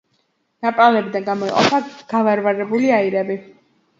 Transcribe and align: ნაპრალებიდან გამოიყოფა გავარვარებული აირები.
ნაპრალებიდან 0.65 1.27
გამოიყოფა 1.27 1.81
გავარვარებული 2.15 2.89
აირები. 3.01 3.37